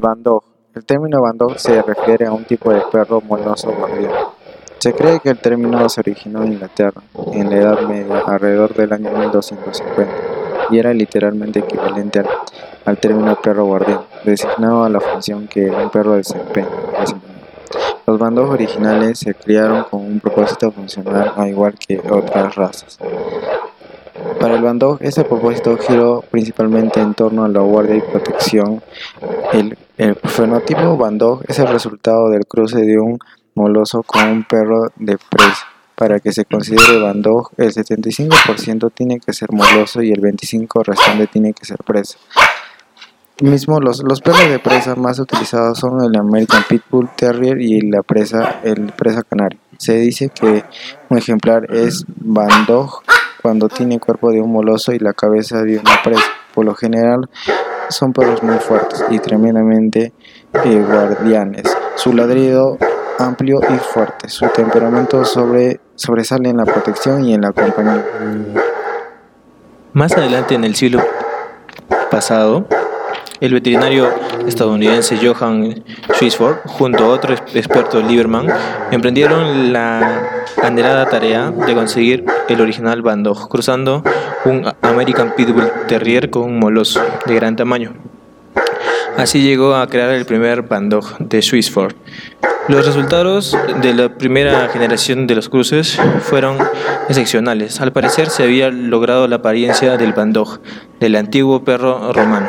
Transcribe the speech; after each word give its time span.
Bandog. 0.00 0.42
El 0.74 0.84
término 0.84 1.20
Bandog 1.20 1.58
se 1.58 1.82
refiere 1.82 2.26
a 2.26 2.32
un 2.32 2.44
tipo 2.44 2.72
de 2.72 2.80
perro 2.92 3.20
moloso 3.20 3.72
guardián. 3.72 4.12
Se 4.78 4.92
cree 4.92 5.18
que 5.18 5.30
el 5.30 5.38
término 5.38 5.88
se 5.88 6.00
originó 6.00 6.44
en 6.44 6.52
Inglaterra, 6.52 7.02
en 7.32 7.50
la 7.50 7.56
Edad 7.56 7.80
Media, 7.82 8.20
alrededor 8.26 8.74
del 8.74 8.92
año 8.92 9.10
1250, 9.10 10.12
y 10.70 10.78
era 10.78 10.94
literalmente 10.94 11.58
equivalente 11.60 12.22
al, 12.84 12.98
término 12.98 13.36
perro 13.40 13.64
guardián, 13.64 14.02
designado 14.24 14.84
a 14.84 14.88
la 14.88 15.00
función 15.00 15.48
que 15.48 15.68
un 15.68 15.90
perro 15.90 16.14
desempeña. 16.14 16.68
Los 18.06 18.18
bandos 18.18 18.48
originales 18.48 19.18
se 19.18 19.34
criaron 19.34 19.84
con 19.84 20.00
un 20.00 20.20
propósito 20.20 20.70
funcional, 20.70 21.32
al 21.36 21.48
igual 21.48 21.74
que 21.74 22.00
otras 22.08 22.54
razas. 22.54 22.98
Para 24.40 24.54
el 24.54 24.62
bandog, 24.62 24.98
ese 25.00 25.24
propósito 25.24 25.76
giró 25.78 26.22
principalmente 26.30 27.00
en 27.00 27.14
torno 27.14 27.44
a 27.44 27.48
la 27.48 27.60
guardia 27.60 27.96
y 27.96 28.00
protección. 28.00 28.82
El, 29.52 29.76
fenotipo 30.24 30.96
bandog 30.96 31.42
es 31.48 31.58
el 31.58 31.66
resultado 31.66 32.30
del 32.30 32.46
cruce 32.46 32.78
de 32.78 32.98
un 32.98 33.18
moloso 33.54 34.02
con 34.04 34.28
un 34.28 34.44
perro 34.44 34.88
de 34.96 35.18
presa. 35.18 35.66
Para 35.96 36.20
que 36.20 36.32
se 36.32 36.44
considere 36.44 37.00
bandog, 37.00 37.50
el 37.56 37.72
75% 37.72 38.92
tiene 38.94 39.18
que 39.18 39.32
ser 39.32 39.50
moloso 39.50 40.02
y 40.02 40.12
el 40.12 40.20
25% 40.20 40.84
restante 40.84 41.26
tiene 41.26 41.52
que 41.52 41.64
ser 41.64 41.78
presa. 41.78 42.18
Mismo 43.40 43.80
los, 43.80 44.02
los 44.04 44.20
perros 44.20 44.48
de 44.48 44.60
presa 44.60 44.94
más 44.94 45.18
utilizados 45.18 45.78
son 45.78 46.00
el 46.02 46.16
American 46.16 46.62
Pitbull 46.68 47.10
Terrier 47.16 47.60
y 47.60 47.80
la 47.80 48.02
presa, 48.02 48.60
el 48.62 48.92
presa 48.92 49.22
canario. 49.24 49.58
Se 49.78 49.96
dice 49.96 50.28
que 50.28 50.64
un 51.08 51.18
ejemplar 51.18 51.72
es 51.74 52.04
bandog 52.06 53.02
cuando 53.42 53.68
tiene 53.68 53.98
cuerpo 53.98 54.30
de 54.30 54.40
un 54.40 54.52
moloso 54.52 54.92
y 54.92 54.98
la 54.98 55.12
cabeza 55.12 55.62
de 55.62 55.78
una 55.78 56.02
presa. 56.02 56.22
Por 56.54 56.64
lo 56.64 56.74
general 56.74 57.28
son 57.88 58.12
perros 58.12 58.42
muy 58.42 58.58
fuertes 58.58 59.04
y 59.10 59.18
tremendamente 59.18 60.12
eh, 60.64 60.84
guardianes. 60.86 61.64
Su 61.94 62.12
ladrido 62.12 62.78
amplio 63.18 63.60
y 63.68 63.78
fuerte. 63.78 64.28
Su 64.28 64.46
temperamento 64.48 65.24
sobre, 65.24 65.80
sobresale 65.94 66.50
en 66.50 66.56
la 66.56 66.64
protección 66.64 67.24
y 67.24 67.34
en 67.34 67.42
la 67.42 67.52
compañía. 67.52 68.04
Más 69.92 70.12
adelante 70.12 70.54
en 70.54 70.64
el 70.64 70.74
siglo 70.74 71.02
pasado, 72.10 72.66
el 73.40 73.52
veterinario 73.52 74.10
estadounidense 74.46 75.16
Johann 75.16 75.84
Swissford, 76.18 76.58
junto 76.66 77.04
a 77.04 77.08
otro 77.08 77.34
experto 77.34 78.00
Lieberman, 78.00 78.48
emprendieron 78.90 79.72
la 79.72 80.44
anhelada 80.62 81.06
tarea 81.06 81.50
de 81.50 81.74
conseguir 81.74 82.24
el 82.48 82.60
original 82.60 83.02
Bandog, 83.02 83.48
cruzando 83.48 84.02
un 84.44 84.64
American 84.82 85.34
Pitbull 85.36 85.70
Terrier 85.86 86.30
con 86.30 86.42
un 86.44 86.58
moloso 86.58 87.00
de 87.26 87.34
gran 87.34 87.56
tamaño. 87.56 87.94
Así 89.16 89.42
llegó 89.42 89.74
a 89.74 89.86
crear 89.88 90.10
el 90.10 90.24
primer 90.26 90.62
Bandog 90.62 91.18
de 91.18 91.42
Swissford. 91.42 91.94
Los 92.68 92.84
resultados 92.84 93.56
de 93.80 93.94
la 93.94 94.10
primera 94.10 94.68
generación 94.68 95.26
de 95.26 95.34
los 95.34 95.48
cruces 95.48 95.98
fueron 96.20 96.58
excepcionales. 97.08 97.80
Al 97.80 97.92
parecer 97.92 98.28
se 98.28 98.42
había 98.42 98.68
logrado 98.68 99.26
la 99.26 99.36
apariencia 99.36 99.96
del 99.96 100.12
Bandog, 100.12 100.60
del 101.00 101.16
antiguo 101.16 101.64
perro 101.64 102.12
romano. 102.12 102.48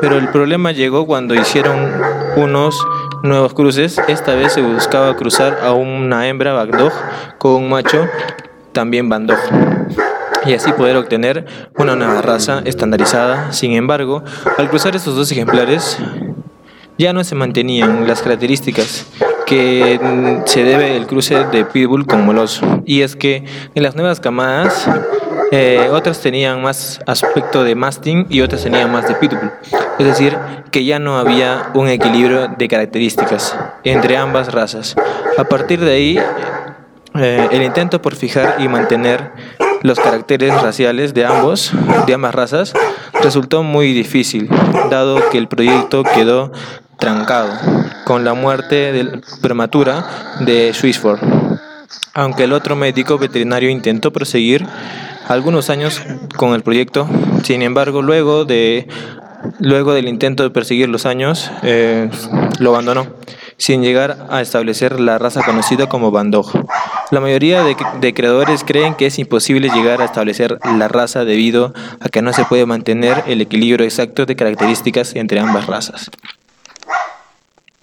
Pero 0.00 0.18
el 0.18 0.28
problema 0.28 0.72
llegó 0.72 1.06
cuando 1.06 1.34
hicieron 1.34 1.90
unos 2.36 2.86
nuevos 3.22 3.54
cruces. 3.54 4.00
Esta 4.08 4.34
vez 4.34 4.52
se 4.52 4.62
buscaba 4.62 5.14
cruzar 5.16 5.58
a 5.62 5.72
una 5.72 6.28
hembra 6.28 6.52
Bandog 6.52 6.92
con 7.38 7.52
un 7.52 7.68
macho 7.68 8.08
también 8.72 9.08
Bandog 9.08 9.38
y 10.46 10.54
así 10.54 10.72
poder 10.72 10.96
obtener 10.96 11.46
una 11.76 11.96
nueva 11.96 12.22
raza 12.22 12.62
estandarizada. 12.64 13.52
Sin 13.52 13.72
embargo, 13.72 14.22
al 14.56 14.70
cruzar 14.70 14.96
estos 14.96 15.16
dos 15.16 15.30
ejemplares, 15.30 15.98
ya 16.98 17.12
no 17.12 17.24
se 17.24 17.34
mantenían 17.34 18.06
las 18.06 18.22
características 18.22 19.06
que 19.50 19.98
se 20.44 20.62
debe 20.62 20.96
el 20.96 21.08
cruce 21.08 21.44
de 21.46 21.64
Pitbull 21.64 22.06
con 22.06 22.24
Moloso. 22.24 22.82
Y 22.86 23.02
es 23.02 23.16
que 23.16 23.44
en 23.74 23.82
las 23.82 23.96
nuevas 23.96 24.20
camadas 24.20 24.88
eh, 25.50 25.88
otras 25.90 26.20
tenían 26.20 26.62
más 26.62 27.00
aspecto 27.04 27.64
de 27.64 27.74
masting 27.74 28.26
y 28.30 28.42
otras 28.42 28.62
tenían 28.62 28.92
más 28.92 29.08
de 29.08 29.16
pitbull. 29.16 29.50
Es 29.98 30.06
decir, 30.06 30.38
que 30.70 30.84
ya 30.84 31.00
no 31.00 31.18
había 31.18 31.70
un 31.74 31.88
equilibrio 31.88 32.46
de 32.46 32.68
características 32.68 33.58
entre 33.82 34.16
ambas 34.16 34.52
razas. 34.52 34.94
A 35.36 35.42
partir 35.42 35.80
de 35.80 35.90
ahí, 35.90 36.20
eh, 37.18 37.48
el 37.50 37.62
intento 37.62 38.00
por 38.00 38.14
fijar 38.14 38.54
y 38.60 38.68
mantener 38.68 39.32
los 39.82 39.98
caracteres 39.98 40.62
raciales 40.62 41.12
de 41.12 41.24
ambos, 41.24 41.72
de 42.06 42.14
ambas 42.14 42.36
razas, 42.36 42.72
resultó 43.20 43.64
muy 43.64 43.92
difícil, 43.92 44.48
dado 44.90 45.28
que 45.30 45.38
el 45.38 45.48
proyecto 45.48 46.04
quedó 46.04 46.52
trancado 47.00 47.50
con 48.04 48.24
la 48.24 48.34
muerte 48.34 49.20
prematura 49.40 50.36
de 50.40 50.72
Swissford. 50.72 51.20
Aunque 52.14 52.44
el 52.44 52.52
otro 52.52 52.76
médico 52.76 53.18
veterinario 53.18 53.70
intentó 53.70 54.12
proseguir 54.12 54.66
algunos 55.28 55.70
años 55.70 56.02
con 56.36 56.54
el 56.54 56.62
proyecto. 56.62 57.08
Sin 57.44 57.62
embargo, 57.62 58.02
luego 58.02 58.44
de 58.44 58.88
luego 59.58 59.94
del 59.94 60.08
intento 60.08 60.42
de 60.42 60.50
perseguir 60.50 60.88
los 60.88 61.06
años, 61.06 61.50
eh, 61.62 62.10
lo 62.58 62.70
abandonó, 62.70 63.06
sin 63.56 63.82
llegar 63.82 64.26
a 64.28 64.40
establecer 64.40 65.00
la 65.00 65.18
raza 65.18 65.42
conocida 65.42 65.88
como 65.88 66.10
Bandog. 66.10 66.46
La 67.10 67.20
mayoría 67.20 67.62
de, 67.62 67.76
de, 68.00 68.14
creadores 68.14 68.64
creen 68.64 68.94
que 68.94 69.06
es 69.06 69.18
imposible 69.18 69.70
llegar 69.70 70.02
a 70.02 70.04
establecer 70.04 70.58
la 70.76 70.88
raza 70.88 71.24
debido 71.24 71.72
a 72.00 72.08
que 72.08 72.22
no 72.22 72.32
se 72.32 72.44
puede 72.44 72.66
mantener 72.66 73.24
el 73.26 73.40
equilibrio 73.40 73.84
exacto 73.84 74.26
de 74.26 74.36
características 74.36 75.16
entre 75.16 75.40
ambas 75.40 75.66
razas. 75.66 76.10